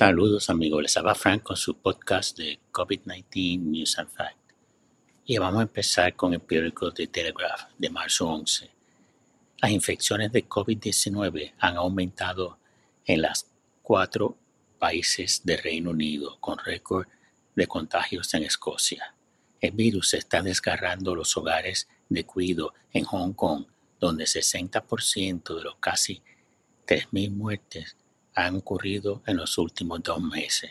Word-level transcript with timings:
Saludos 0.00 0.48
amigos, 0.48 0.80
les 0.80 0.96
habla 0.96 1.14
Frank 1.14 1.42
con 1.42 1.58
su 1.58 1.76
podcast 1.76 2.34
de 2.38 2.58
COVID-19 2.72 3.58
News 3.58 3.98
and 3.98 4.08
Fact. 4.08 4.38
Y 5.26 5.36
vamos 5.36 5.60
a 5.60 5.64
empezar 5.64 6.16
con 6.16 6.32
el 6.32 6.40
periódico 6.40 6.90
de 6.90 7.06
Telegraph 7.06 7.68
de 7.76 7.90
marzo 7.90 8.26
11. 8.26 8.70
Las 9.60 9.70
infecciones 9.70 10.32
de 10.32 10.48
COVID-19 10.48 11.52
han 11.58 11.76
aumentado 11.76 12.56
en 13.04 13.20
los 13.20 13.44
cuatro 13.82 14.38
países 14.78 15.42
del 15.44 15.58
Reino 15.58 15.90
Unido 15.90 16.38
con 16.40 16.56
récord 16.56 17.06
de 17.54 17.66
contagios 17.66 18.32
en 18.32 18.44
Escocia. 18.44 19.14
El 19.60 19.72
virus 19.72 20.14
está 20.14 20.40
desgarrando 20.40 21.14
los 21.14 21.36
hogares 21.36 21.88
de 22.08 22.24
cuidado 22.24 22.72
en 22.94 23.04
Hong 23.04 23.34
Kong, 23.34 23.66
donde 24.00 24.24
60% 24.24 25.56
de 25.58 25.62
los 25.62 25.76
casi 25.76 26.22
3.000 26.86 27.32
muertes 27.32 27.96
han 28.34 28.56
ocurrido 28.56 29.22
en 29.26 29.36
los 29.36 29.58
últimos 29.58 30.02
dos 30.02 30.20
meses. 30.20 30.70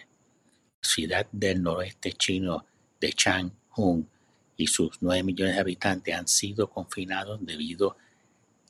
La 0.81 0.90
ciudad 0.90 1.27
del 1.31 1.62
noroeste 1.62 2.13
chino 2.13 2.66
de 2.99 3.13
Changhun 3.13 4.09
y 4.58 4.68
sus 4.68 5.02
9 5.02 5.23
millones 5.23 5.55
de 5.55 5.62
habitantes 5.62 6.16
han 6.16 6.27
sido 6.27 6.70
confinados 6.70 7.45
debido 7.45 7.98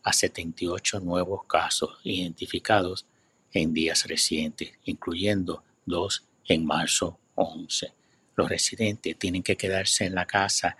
a 0.03 0.13
78 0.13 0.99
nuevos 0.99 1.45
casos 1.45 1.97
identificados 2.03 3.05
en 3.51 3.73
días 3.73 4.05
recientes, 4.05 4.71
incluyendo 4.85 5.63
dos 5.85 6.23
en 6.45 6.65
marzo 6.65 7.19
11. 7.35 7.91
Los 8.35 8.49
residentes 8.49 9.17
tienen 9.17 9.43
que 9.43 9.55
quedarse 9.55 10.05
en 10.05 10.15
la 10.15 10.25
casa 10.25 10.77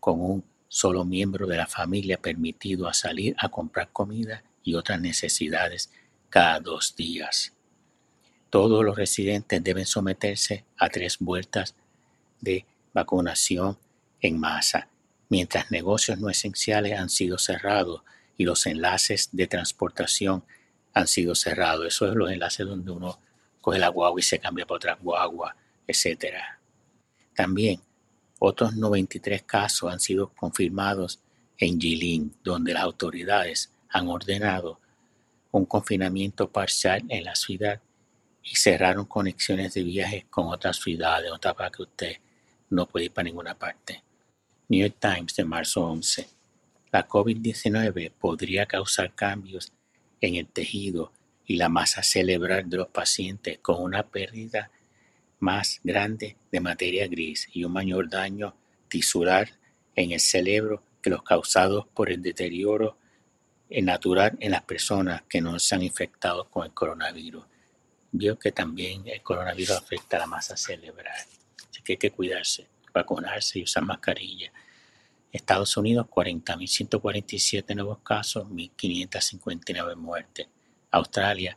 con 0.00 0.20
un 0.20 0.44
solo 0.68 1.04
miembro 1.04 1.46
de 1.46 1.56
la 1.56 1.66
familia 1.66 2.16
permitido 2.16 2.88
a 2.88 2.94
salir 2.94 3.34
a 3.38 3.48
comprar 3.48 3.90
comida 3.92 4.42
y 4.64 4.74
otras 4.74 5.00
necesidades 5.00 5.90
cada 6.32 6.60
dos 6.60 6.96
días. 6.96 7.52
Todos 8.48 8.82
los 8.82 8.96
residentes 8.96 9.62
deben 9.62 9.84
someterse 9.84 10.64
a 10.78 10.88
tres 10.88 11.18
vueltas 11.18 11.74
de 12.40 12.64
vacunación 12.94 13.76
en 14.18 14.40
masa, 14.40 14.88
mientras 15.28 15.70
negocios 15.70 16.18
no 16.18 16.30
esenciales 16.30 16.98
han 16.98 17.10
sido 17.10 17.36
cerrados 17.36 18.00
y 18.38 18.44
los 18.44 18.64
enlaces 18.64 19.28
de 19.32 19.46
transportación 19.46 20.42
han 20.94 21.06
sido 21.06 21.34
cerrados. 21.34 21.86
Eso 21.86 22.08
es 22.08 22.14
los 22.14 22.30
enlaces 22.30 22.66
donde 22.66 22.90
uno 22.90 23.18
coge 23.60 23.78
la 23.78 23.88
guagua 23.88 24.18
y 24.18 24.24
se 24.24 24.38
cambia 24.38 24.64
por 24.64 24.76
otra 24.78 24.94
guagua, 24.94 25.54
etc. 25.86 26.36
También 27.36 27.82
otros 28.38 28.74
93 28.74 29.42
casos 29.42 29.92
han 29.92 30.00
sido 30.00 30.30
confirmados 30.30 31.20
en 31.58 31.78
Jilin, 31.78 32.34
donde 32.42 32.72
las 32.72 32.84
autoridades 32.84 33.70
han 33.90 34.08
ordenado 34.08 34.80
un 35.52 35.66
confinamiento 35.66 36.50
parcial 36.50 37.04
en 37.08 37.24
la 37.24 37.34
ciudad 37.34 37.80
y 38.42 38.56
cerraron 38.56 39.04
conexiones 39.04 39.74
de 39.74 39.82
viajes 39.82 40.24
con 40.28 40.48
otras 40.48 40.78
ciudades, 40.78 41.30
otra 41.30 41.54
para 41.54 41.70
que 41.70 41.82
usted 41.82 42.16
no 42.70 42.86
puede 42.86 43.06
ir 43.06 43.12
para 43.12 43.24
ninguna 43.24 43.54
parte. 43.54 44.02
New 44.68 44.80
York 44.80 44.96
Times 44.98 45.36
de 45.36 45.44
marzo 45.44 45.84
11. 45.84 46.26
La 46.90 47.06
COVID-19 47.06 48.10
podría 48.12 48.66
causar 48.66 49.14
cambios 49.14 49.72
en 50.20 50.36
el 50.36 50.46
tejido 50.46 51.12
y 51.46 51.56
la 51.56 51.68
masa 51.68 52.02
cerebral 52.02 52.68
de 52.68 52.78
los 52.78 52.88
pacientes 52.88 53.58
con 53.58 53.82
una 53.82 54.02
pérdida 54.04 54.70
más 55.38 55.80
grande 55.84 56.36
de 56.50 56.60
materia 56.60 57.06
gris 57.08 57.48
y 57.52 57.64
un 57.64 57.72
mayor 57.72 58.08
daño 58.08 58.54
tisular 58.88 59.50
en 59.94 60.12
el 60.12 60.20
cerebro 60.20 60.82
que 61.02 61.10
los 61.10 61.22
causados 61.22 61.86
por 61.88 62.10
el 62.10 62.22
deterioro 62.22 62.96
natural 63.80 64.36
en 64.40 64.50
las 64.50 64.62
personas 64.62 65.22
que 65.22 65.40
no 65.40 65.58
se 65.58 65.74
han 65.74 65.82
infectado 65.82 66.50
con 66.50 66.66
el 66.66 66.74
coronavirus. 66.74 67.46
Vio 68.10 68.38
que 68.38 68.52
también 68.52 69.04
el 69.06 69.22
coronavirus 69.22 69.76
afecta 69.76 70.18
a 70.18 70.20
la 70.20 70.26
masa 70.26 70.54
cerebral. 70.56 71.14
Así 71.70 71.80
que 71.82 71.94
hay 71.94 71.96
que 71.96 72.10
cuidarse, 72.10 72.68
vacunarse 72.92 73.58
y 73.58 73.62
usar 73.62 73.84
mascarilla. 73.84 74.52
Estados 75.32 75.76
Unidos, 75.78 76.06
40.147 76.08 77.74
nuevos 77.74 78.00
casos, 78.00 78.46
1.559 78.48 79.96
muertes. 79.96 80.46
Australia, 80.90 81.56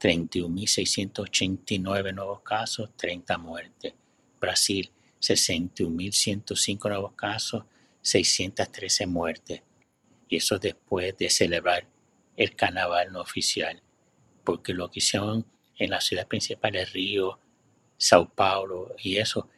31.689 0.00 2.14
nuevos 2.14 2.40
casos, 2.40 2.88
30 2.96 3.36
muertes. 3.36 3.92
Brasil, 4.40 4.90
61.105 5.20 6.88
nuevos 6.88 7.12
casos, 7.12 7.64
613 8.00 9.06
muertes. 9.06 9.60
Y 10.28 10.36
eso 10.36 10.58
después 10.58 11.16
de 11.16 11.30
celebrar 11.30 11.86
el 12.36 12.56
carnaval 12.56 13.12
no 13.12 13.20
oficial. 13.20 13.82
Porque 14.44 14.72
lo 14.72 14.90
que 14.90 14.98
hicieron 15.00 15.46
en 15.78 15.90
la 15.90 16.00
ciudad 16.00 16.26
principal 16.26 16.72
de 16.72 16.84
Río, 16.84 17.38
Sao 17.96 18.28
Paulo 18.28 18.94
y 18.98 19.16
eso, 19.16 19.48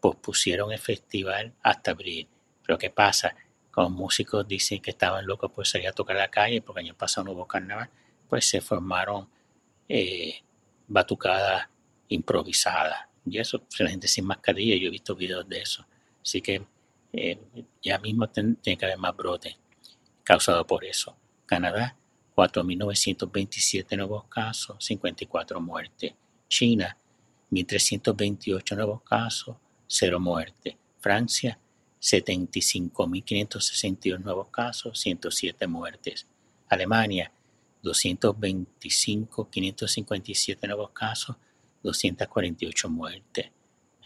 pospusieron 0.00 0.72
el 0.72 0.78
festival 0.78 1.54
hasta 1.62 1.92
abril. 1.92 2.28
Pero 2.64 2.78
¿qué 2.78 2.90
pasa? 2.90 3.34
Como 3.70 3.90
músicos 3.90 4.46
dicen 4.46 4.80
que 4.80 4.90
estaban 4.90 5.26
locos 5.26 5.50
por 5.50 5.66
salir 5.66 5.88
a 5.88 5.92
tocar 5.92 6.16
a 6.16 6.20
la 6.20 6.30
calle 6.30 6.62
porque 6.62 6.80
el 6.80 6.86
año 6.86 6.96
pasado 6.96 7.24
no 7.26 7.32
hubo 7.32 7.46
carnaval, 7.46 7.88
pues 8.28 8.48
se 8.48 8.60
formaron 8.60 9.28
eh, 9.88 10.42
batucadas 10.86 11.68
improvisadas. 12.08 13.08
Y 13.24 13.38
eso, 13.38 13.62
la 13.78 13.90
gente 13.90 14.08
sin 14.08 14.24
mascarilla, 14.24 14.76
yo 14.76 14.88
he 14.88 14.90
visto 14.90 15.14
videos 15.14 15.48
de 15.48 15.60
eso. 15.60 15.86
Así 16.22 16.40
que 16.40 16.62
eh, 17.12 17.38
ya 17.82 17.98
mismo 17.98 18.28
tiene 18.28 18.56
que 18.62 18.84
haber 18.84 18.98
más 18.98 19.16
brotes 19.16 19.56
causados 20.28 20.66
por 20.66 20.84
eso. 20.84 21.16
Canadá, 21.46 21.96
4.927 22.36 23.96
nuevos 23.96 24.26
casos, 24.26 24.76
54 24.84 25.58
muertes. 25.58 26.12
China, 26.46 26.94
1.328 27.50 28.76
nuevos 28.76 29.00
casos, 29.00 29.56
0 29.86 30.20
muertes. 30.20 30.74
Francia, 31.00 31.58
75.562 32.02 34.18
nuevos 34.18 34.50
casos, 34.50 35.00
107 35.00 35.66
muertes. 35.66 36.26
Alemania, 36.68 37.32
225.557 37.82 40.66
nuevos 40.66 40.90
casos, 40.90 41.36
248 41.82 42.90
muertes. 42.90 43.50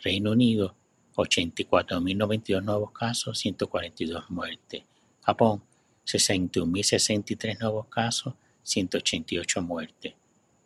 Reino 0.04 0.30
Unido, 0.30 0.76
84.092 1.16 2.62
nuevos 2.62 2.92
casos, 2.92 3.36
142 3.40 4.30
muertes. 4.30 4.84
Japón, 5.22 5.64
61.063 6.06 7.58
nuevos 7.60 7.86
casos, 7.86 8.34
188 8.62 9.62
muertes. 9.62 10.14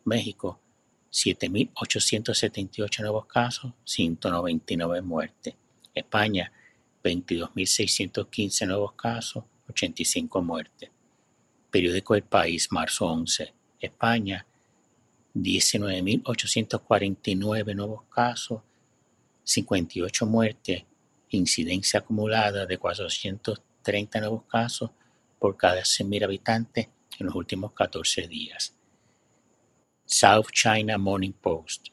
México, 0.05 0.61
7.878 1.13 3.01
nuevos 3.01 3.27
casos, 3.27 3.73
199 3.85 5.03
muertes. 5.03 5.55
España, 5.95 6.51
22.615 7.03 8.67
nuevos 8.67 8.93
casos, 8.93 9.45
85 9.69 10.43
muertes. 10.43 10.91
Periódico 11.71 12.15
El 12.15 12.23
País, 12.23 12.71
marzo 12.71 13.07
11. 13.07 13.53
España, 13.81 14.47
19.849 15.35 17.75
nuevos 17.75 18.03
casos, 18.11 18.61
58 19.45 20.27
muertes, 20.27 20.85
incidencia 21.31 22.01
acumulada 22.01 22.67
de 22.67 22.77
430 22.79 24.21
nuevos 24.21 24.45
casos, 24.45 24.91
por 25.39 25.57
cada 25.57 25.81
100.000 25.81 26.25
habitantes 26.25 26.89
en 27.19 27.27
los 27.27 27.35
últimos 27.35 27.73
14 27.73 28.29
días. 28.29 28.75
South 30.05 30.51
China 30.53 30.99
Morning 30.99 31.33
Post. 31.33 31.89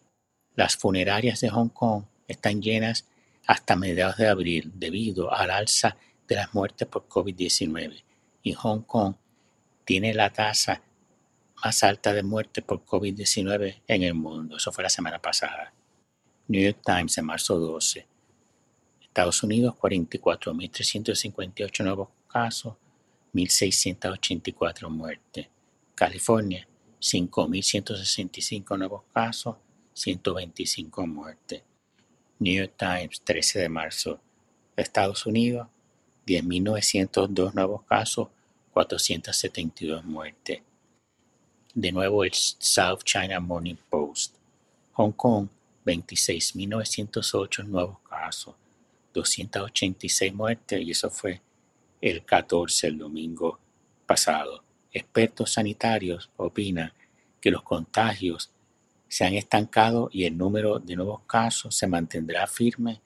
Las 0.56 0.76
funerarias 0.76 1.42
de 1.42 1.50
Hong 1.50 1.70
Kong 1.70 2.04
están 2.28 2.62
llenas 2.62 3.08
hasta 3.48 3.76
mediados 3.76 4.18
de 4.18 4.28
abril 4.28 4.72
debido 4.76 5.34
al 5.34 5.52
alza 5.52 5.98
de 6.28 6.36
las 6.36 6.54
muertes 6.54 6.88
por 6.88 7.08
COVID-19 7.08 8.04
y 8.44 8.54
Hong 8.54 8.82
Kong 8.82 9.16
tiene 9.86 10.14
la 10.14 10.32
tasa 10.32 10.84
más 11.64 11.84
alta 11.84 12.14
de 12.14 12.24
muertes 12.24 12.64
por 12.64 12.86
COVID-19 12.86 13.82
en 13.88 14.04
el 14.04 14.14
mundo. 14.14 14.58
Eso 14.58 14.72
fue 14.72 14.84
la 14.84 14.90
semana 14.90 15.20
pasada. 15.20 15.74
New 16.48 16.62
York 16.62 16.82
Times 16.86 17.18
en 17.18 17.26
marzo 17.26 17.58
12. 17.58 18.06
Estados 19.02 19.42
Unidos 19.44 19.74
44.358 19.76 21.84
nuevos 21.84 22.10
casos, 22.28 22.76
1.684 23.34 24.90
muertes. 24.90 25.48
California, 25.96 26.68
5.165 27.00 28.78
nuevos 28.78 29.04
casos, 29.14 29.56
125 29.94 31.08
muertes. 31.08 31.64
New 32.40 32.54
York 32.54 32.74
Times, 32.78 33.22
13 33.24 33.60
de 33.60 33.70
marzo. 33.70 34.20
Estados 34.76 35.26
Unidos, 35.26 35.68
10.902 36.26 37.54
nuevos 37.54 37.84
casos, 37.84 38.28
472 38.74 40.04
muertes. 40.04 40.62
De 41.74 41.92
nuevo 41.92 42.24
el 42.24 42.32
South 42.34 43.04
China 43.04 43.40
Morning 43.40 43.78
Post. 43.90 44.36
Hong 44.94 45.12
Kong, 45.12 45.48
26.908 45.86 47.66
nuevos 47.66 47.98
casos, 48.08 48.56
286 49.14 50.34
muertes 50.34 50.82
y 50.82 50.92
eso 50.92 51.10
fue 51.10 51.42
el 52.04 52.26
14, 52.26 52.88
el 52.88 52.98
domingo 52.98 53.60
pasado. 54.06 54.62
Expertos 54.92 55.54
sanitarios 55.54 56.30
opinan 56.36 56.92
que 57.40 57.50
los 57.50 57.64
contagios 57.64 58.52
se 59.08 59.24
han 59.24 59.36
estancado 59.36 60.10
y 60.12 60.26
el 60.26 60.38
número 60.38 60.80
de 60.80 60.98
nuevos 60.98 61.22
casos 61.26 61.76
se 61.76 61.88
mantendrá 61.88 62.46
firme 62.46 63.00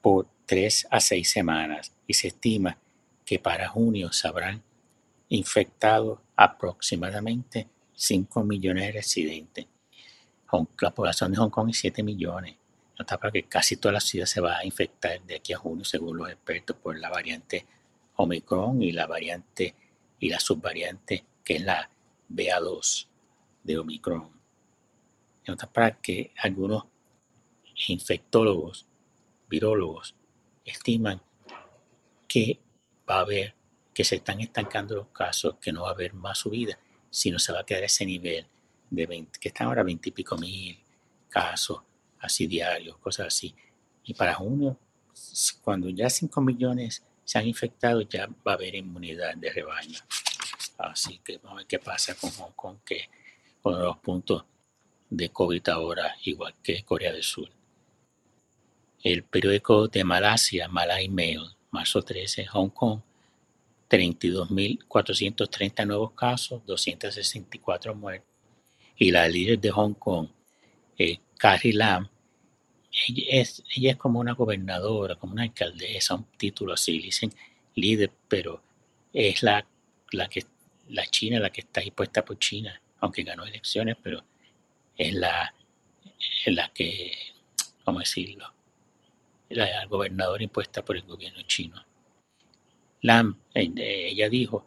por 0.00 0.26
tres 0.46 0.86
a 0.90 0.98
seis 0.98 1.30
semanas 1.30 1.92
y 2.08 2.14
se 2.14 2.28
estima 2.28 2.76
que 3.24 3.38
para 3.38 3.68
junio 3.68 4.12
se 4.12 4.26
habrán 4.26 4.62
infectado 5.28 6.22
aproximadamente 6.34 7.68
5 7.94 8.42
millones 8.42 8.86
de 8.86 8.92
residentes. 8.92 9.66
La 10.80 10.90
población 10.90 11.30
de 11.32 11.38
Hong 11.38 11.50
Kong 11.50 11.70
es 11.70 11.78
7 11.78 12.02
millones. 12.02 12.56
Nota 12.98 13.18
para 13.18 13.30
que 13.30 13.44
casi 13.44 13.76
toda 13.76 13.92
la 13.92 14.00
ciudad 14.00 14.26
se 14.26 14.40
va 14.40 14.58
a 14.58 14.64
infectar 14.64 15.20
de 15.22 15.36
aquí 15.36 15.52
a 15.52 15.58
junio, 15.58 15.84
según 15.84 16.16
los 16.16 16.30
expertos, 16.30 16.76
por 16.76 16.98
la 16.98 17.10
variante 17.10 17.66
Omicron 18.16 18.82
y 18.82 18.92
la 18.92 19.06
variante 19.06 19.74
y 20.18 20.28
la 20.28 20.40
subvariante 20.40 21.24
que 21.44 21.56
es 21.56 21.62
la 21.62 21.88
BA2 22.28 23.06
de 23.62 23.78
Omicron. 23.78 24.30
Nota 25.46 25.70
para 25.70 25.92
que 25.92 26.32
algunos 26.38 26.84
infectólogos, 27.88 28.86
virólogos, 29.48 30.14
estiman 30.64 31.22
que 32.26 32.58
va 33.08 33.18
a 33.18 33.20
haber, 33.20 33.54
que 33.94 34.02
se 34.02 34.16
están 34.16 34.40
estancando 34.40 34.96
los 34.96 35.08
casos, 35.08 35.56
que 35.60 35.72
no 35.72 35.82
va 35.82 35.90
a 35.90 35.92
haber 35.92 36.14
más 36.14 36.38
subida, 36.38 36.78
sino 37.10 37.38
se 37.38 37.52
va 37.52 37.60
a 37.60 37.66
quedar 37.66 37.84
ese 37.84 38.04
nivel 38.04 38.46
de 38.90 39.06
20, 39.06 39.38
que 39.38 39.48
están 39.48 39.68
ahora 39.68 39.84
20 39.84 40.08
y 40.08 40.12
pico 40.12 40.36
mil 40.36 40.78
casos 41.28 41.80
así 42.20 42.46
diarios, 42.46 42.98
cosas 42.98 43.28
así. 43.28 43.54
Y 44.04 44.14
para 44.14 44.34
junio, 44.34 44.76
cuando 45.62 45.88
ya 45.88 46.10
5 46.10 46.40
millones 46.40 47.04
se 47.26 47.38
han 47.38 47.46
infectado, 47.48 48.02
ya 48.02 48.28
va 48.46 48.52
a 48.52 48.54
haber 48.54 48.76
inmunidad 48.76 49.34
de 49.34 49.50
rebaño. 49.50 49.98
Así 50.78 51.18
que 51.24 51.38
vamos 51.38 51.52
a 51.52 51.56
ver 51.56 51.66
qué 51.66 51.80
pasa 51.80 52.14
con 52.14 52.30
Hong 52.30 52.52
Kong, 52.54 52.76
que 52.84 53.10
de 53.64 53.78
los 53.78 53.98
puntos 53.98 54.44
de 55.10 55.28
COVID 55.30 55.68
ahora, 55.70 56.16
igual 56.22 56.54
que 56.62 56.84
Corea 56.84 57.12
del 57.12 57.24
Sur. 57.24 57.50
El 59.02 59.24
periódico 59.24 59.88
de 59.88 60.04
Malasia, 60.04 60.68
Malay 60.68 61.08
Mail, 61.08 61.42
marzo 61.72 62.00
13, 62.00 62.46
Hong 62.46 62.70
Kong, 62.70 63.00
32.430 63.90 65.84
nuevos 65.84 66.12
casos, 66.12 66.64
264 66.64 67.94
muertos. 67.96 68.30
Y 68.96 69.10
la 69.10 69.26
líder 69.28 69.58
de 69.58 69.70
Hong 69.72 69.94
Kong, 69.94 70.28
eh, 70.96 71.18
Carrie 71.36 71.72
Lam, 71.72 72.08
ella 73.08 73.24
es, 73.28 73.62
ella 73.74 73.92
es 73.92 73.96
como 73.96 74.20
una 74.20 74.32
gobernadora, 74.32 75.16
como 75.16 75.32
una 75.34 75.42
alcaldesa, 75.42 76.14
un 76.14 76.24
título 76.36 76.72
así, 76.72 76.98
dicen 76.98 77.30
líder, 77.74 78.10
pero 78.28 78.62
es 79.12 79.42
la, 79.42 79.66
la, 80.12 80.28
que, 80.28 80.44
la 80.88 81.06
China 81.06 81.40
la 81.40 81.50
que 81.50 81.60
está 81.60 81.82
impuesta 81.82 82.24
por 82.24 82.38
China, 82.38 82.80
aunque 83.00 83.22
ganó 83.22 83.44
elecciones, 83.44 83.96
pero 84.02 84.24
es 84.96 85.14
la, 85.14 85.54
la 86.46 86.72
que, 86.72 87.12
¿cómo 87.84 88.00
decirlo? 88.00 88.52
La 89.50 89.84
gobernadora 89.86 90.42
impuesta 90.42 90.84
por 90.84 90.96
el 90.96 91.02
gobierno 91.02 91.42
chino. 91.42 91.84
Lam, 93.02 93.38
eh, 93.54 94.08
ella 94.10 94.28
dijo 94.28 94.66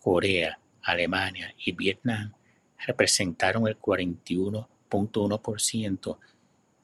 Corea, 0.00 0.58
Alemania 0.82 1.54
y 1.58 1.72
Vietnam 1.72 2.32
representaron 2.86 3.66
el 3.66 3.76
41.1% 4.88 6.18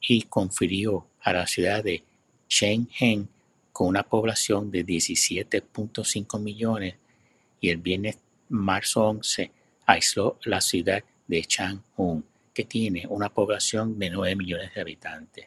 y 0.00 0.22
confirió 0.22 1.06
a 1.20 1.32
la 1.32 1.46
ciudad 1.46 1.82
de 1.82 2.04
Shenzhen 2.48 3.28
con 3.72 3.88
una 3.88 4.02
población 4.02 4.70
de 4.70 4.84
17.5 4.84 6.40
millones 6.40 6.94
y 7.60 7.70
el 7.70 7.78
viernes 7.78 8.18
marzo 8.48 9.04
11 9.04 9.50
aisló 9.86 10.38
la 10.44 10.60
ciudad 10.60 11.02
de 11.26 11.42
Changchun, 11.42 12.24
que 12.54 12.64
tiene 12.64 13.06
una 13.08 13.28
población 13.28 13.98
de 13.98 14.10
9 14.10 14.36
millones 14.36 14.74
de 14.74 14.80
habitantes. 14.80 15.46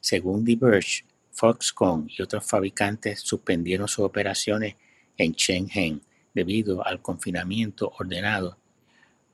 Según 0.00 0.44
Diverge, 0.44 1.04
Foxconn 1.30 2.08
y 2.08 2.22
otros 2.22 2.46
fabricantes 2.46 3.20
suspendieron 3.20 3.88
sus 3.88 4.04
operaciones 4.04 4.76
en 5.16 5.32
Shenzhen 5.32 6.00
debido 6.32 6.84
al 6.84 7.00
confinamiento 7.00 7.92
ordenado 7.98 8.58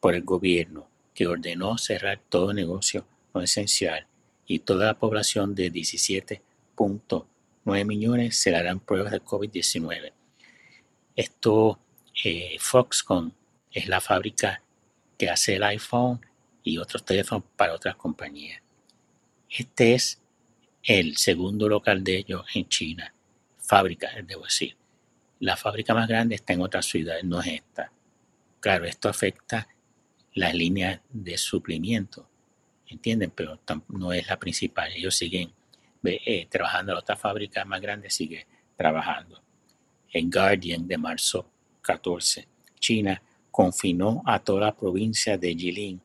por 0.00 0.14
el 0.14 0.22
gobierno, 0.22 0.88
que 1.14 1.26
ordenó 1.26 1.78
cerrar 1.78 2.20
todo 2.28 2.52
negocio 2.52 3.06
no 3.34 3.42
esencial 3.42 4.06
y 4.46 4.60
toda 4.60 4.86
la 4.86 4.98
población 4.98 5.54
de 5.54 5.72
17.5 5.72 7.26
9 7.64 7.84
millones 7.84 8.36
se 8.36 8.50
le 8.50 8.76
pruebas 8.76 9.12
de 9.12 9.22
COVID-19. 9.22 10.12
Esto, 11.14 11.78
eh, 12.24 12.56
Foxconn 12.58 13.34
es 13.70 13.86
la 13.86 14.00
fábrica 14.00 14.62
que 15.18 15.28
hace 15.28 15.56
el 15.56 15.62
iPhone 15.64 16.20
y 16.62 16.78
otros 16.78 17.04
teléfonos 17.04 17.44
para 17.56 17.74
otras 17.74 17.96
compañías. 17.96 18.62
Este 19.48 19.94
es 19.94 20.20
el 20.82 21.16
segundo 21.16 21.68
local 21.68 22.02
de 22.02 22.16
ellos 22.16 22.44
en 22.54 22.68
China. 22.68 23.14
Fábrica, 23.58 24.10
debo 24.24 24.44
decir. 24.44 24.76
La 25.40 25.56
fábrica 25.56 25.94
más 25.94 26.08
grande 26.08 26.34
está 26.34 26.54
en 26.54 26.62
otra 26.62 26.82
ciudad, 26.82 27.16
no 27.22 27.40
es 27.40 27.46
esta. 27.48 27.92
Claro, 28.60 28.84
esto 28.84 29.08
afecta 29.08 29.68
las 30.34 30.54
líneas 30.54 31.00
de 31.10 31.36
suplimiento, 31.36 32.28
¿entienden? 32.86 33.32
Pero 33.34 33.60
no 33.88 34.12
es 34.12 34.26
la 34.28 34.38
principal. 34.38 34.92
Ellos 34.92 35.14
siguen 35.14 35.52
eh, 36.02 36.46
trabajando, 36.48 36.92
la 36.92 37.00
otra 37.00 37.16
fábrica 37.16 37.64
más 37.64 37.80
grande 37.80 38.10
sigue 38.10 38.46
trabajando. 38.76 39.42
En 40.12 40.30
Guardian 40.30 40.86
de 40.86 40.98
marzo 40.98 41.50
14, 41.82 42.48
China 42.78 43.22
confinó 43.50 44.22
a 44.24 44.38
toda 44.38 44.60
la 44.62 44.76
provincia 44.76 45.36
de 45.36 45.54
Jilin 45.54 46.00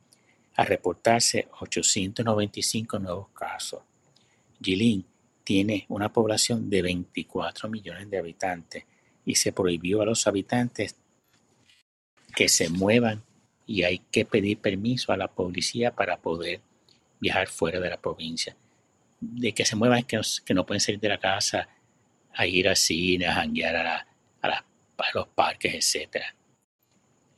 a 0.56 0.64
reportarse 0.64 1.48
895 1.60 2.98
nuevos 2.98 3.28
casos. 3.30 3.82
Jilin 4.60 5.04
tiene 5.44 5.86
una 5.88 6.12
población 6.12 6.68
de 6.68 6.82
24 6.82 7.68
millones 7.68 8.10
de 8.10 8.18
habitantes 8.18 8.84
y 9.24 9.34
se 9.34 9.52
prohibió 9.52 10.02
a 10.02 10.06
los 10.06 10.26
habitantes 10.26 10.96
que 12.34 12.48
se 12.48 12.68
muevan 12.68 13.22
y 13.66 13.82
hay 13.82 13.98
que 14.10 14.24
pedir 14.24 14.58
permiso 14.58 15.12
a 15.12 15.16
la 15.16 15.28
policía 15.28 15.94
para 15.94 16.18
poder 16.18 16.60
viajar 17.20 17.48
fuera 17.48 17.80
de 17.80 17.90
la 17.90 18.00
provincia 18.00 18.56
de 19.20 19.52
que 19.52 19.64
se 19.64 19.76
muevan 19.76 20.04
es 20.08 20.40
que 20.40 20.54
no, 20.54 20.66
pueden 20.66 20.80
salir 20.80 21.00
de 21.00 21.08
la 21.08 21.18
casa 21.18 21.68
a 22.34 22.46
ir 22.46 22.68
al 22.68 22.76
cine, 22.76 23.26
a 23.26 23.34
janguear 23.34 23.76
a, 23.76 24.06
a, 24.42 24.64
los 25.14 25.28
parques, 25.28 25.94
etc. 25.94 26.24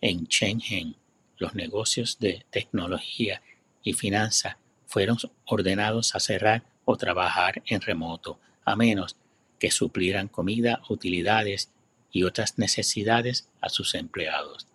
En 0.00 0.24
Shenzhen, 0.24 0.96
los 1.38 1.54
negocios 1.54 2.18
de 2.18 2.44
tecnología 2.50 3.42
y 3.82 3.92
finanzas 3.92 4.56
fueron 4.86 5.18
ordenados 5.44 6.14
a 6.14 6.20
cerrar 6.20 6.64
o 6.84 6.96
trabajar 6.96 7.62
en 7.66 7.80
remoto, 7.80 8.40
a 8.64 8.74
menos 8.74 9.16
que 9.58 9.70
suplieran 9.70 10.28
comida, 10.28 10.82
utilidades 10.88 11.70
y 12.10 12.24
otras 12.24 12.58
necesidades 12.58 13.48
a 13.60 13.68
sus 13.68 13.94
empleados. 13.94 14.66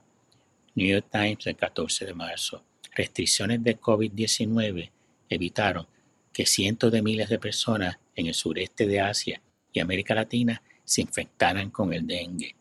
New 0.75 0.87
York 0.87 1.07
Times 1.11 1.45
el 1.47 1.55
14 1.55 2.05
de 2.05 2.13
marzo. 2.13 2.63
Restricciones 2.95 3.63
de 3.63 3.79
COVID-19 3.79 4.89
evitaron 5.29 5.87
que 6.31 6.45
cientos 6.45 6.91
de 6.91 7.01
miles 7.01 7.29
de 7.29 7.39
personas 7.39 7.97
en 8.15 8.27
el 8.27 8.33
sureste 8.33 8.87
de 8.87 8.99
Asia 8.99 9.41
y 9.71 9.79
América 9.79 10.15
Latina 10.15 10.61
se 10.83 11.01
infectaran 11.01 11.69
con 11.69 11.93
el 11.93 12.07
dengue. 12.07 12.55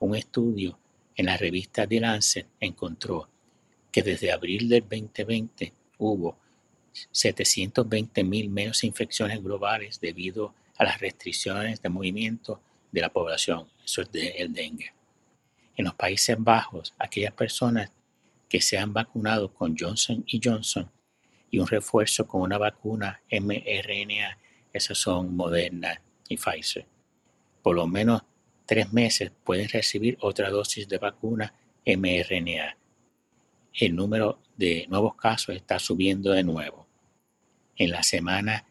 Un 0.00 0.14
estudio 0.14 0.78
en 1.16 1.26
la 1.26 1.36
revista 1.36 1.86
The 1.86 2.00
Lancet 2.00 2.46
encontró 2.60 3.28
que 3.90 4.02
desde 4.02 4.32
abril 4.32 4.68
del 4.68 4.82
2020 4.82 5.72
hubo 5.98 6.36
720 6.92 8.24
mil 8.24 8.50
menos 8.50 8.84
infecciones 8.84 9.42
globales 9.42 10.00
debido 10.00 10.54
a 10.76 10.84
las 10.84 11.00
restricciones 11.00 11.80
de 11.80 11.88
movimiento 11.88 12.60
de 12.92 13.00
la 13.00 13.12
población. 13.12 13.66
Eso 13.84 14.02
es 14.02 14.08
el 14.12 14.52
dengue. 14.52 14.92
En 15.76 15.84
los 15.84 15.94
Países 15.94 16.36
Bajos, 16.38 16.94
aquellas 16.98 17.32
personas 17.32 17.90
que 18.48 18.60
se 18.60 18.78
han 18.78 18.92
vacunado 18.92 19.52
con 19.52 19.76
Johnson 19.76 20.24
y 20.26 20.40
Johnson 20.42 20.90
y 21.50 21.58
un 21.58 21.66
refuerzo 21.66 22.26
con 22.26 22.42
una 22.42 22.58
vacuna 22.58 23.20
mRNA, 23.30 24.38
esas 24.72 24.98
son 24.98 25.34
Moderna 25.34 26.00
y 26.28 26.36
Pfizer. 26.36 26.86
Por 27.62 27.76
lo 27.76 27.86
menos 27.86 28.22
tres 28.66 28.92
meses 28.92 29.32
pueden 29.42 29.68
recibir 29.68 30.16
otra 30.20 30.50
dosis 30.50 30.88
de 30.88 30.98
vacuna 30.98 31.54
mRNA. 31.86 32.76
El 33.72 33.96
número 33.96 34.38
de 34.56 34.86
nuevos 34.88 35.16
casos 35.16 35.56
está 35.56 35.78
subiendo 35.78 36.30
de 36.30 36.44
nuevo. 36.44 36.86
En 37.76 37.90
la 37.90 38.02
semana 38.02 38.64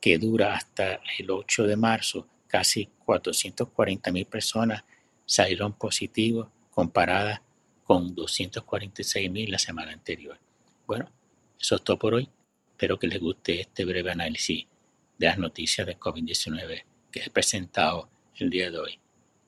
que 0.00 0.18
dura 0.18 0.54
hasta 0.54 1.00
el 1.18 1.30
8 1.30 1.66
de 1.66 1.76
marzo, 1.76 2.28
casi 2.46 2.88
440 3.04 4.12
mil 4.12 4.26
personas 4.26 4.84
salieron 5.26 5.72
positivos 5.72 6.48
comparadas 6.70 7.40
con 7.84 8.14
246 8.14 9.30
mil 9.30 9.50
la 9.50 9.58
semana 9.58 9.92
anterior. 9.92 10.38
Bueno, 10.86 11.10
eso 11.60 11.76
es 11.76 11.82
todo 11.82 11.98
por 11.98 12.14
hoy. 12.14 12.28
Espero 12.70 12.98
que 12.98 13.06
les 13.06 13.20
guste 13.20 13.60
este 13.60 13.84
breve 13.84 14.10
análisis 14.10 14.66
de 15.18 15.26
las 15.26 15.38
noticias 15.38 15.86
de 15.86 15.98
COVID-19 15.98 16.84
que 17.10 17.20
he 17.20 17.30
presentado 17.30 18.08
el 18.36 18.50
día 18.50 18.70
de 18.70 18.78
hoy. 18.78 18.98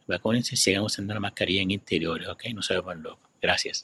Vacúnense 0.07 0.55
y 0.55 0.59
sigan 0.59 0.83
usando 0.83 1.15
la 1.15 1.21
mascarilla 1.21 1.63
en 1.63 1.71
interiores, 1.71 2.29
¿ok? 2.29 2.45
No 2.55 2.63
se 2.63 2.75
vuelvan 2.75 3.03
locos. 3.03 3.29
Gracias. 3.41 3.83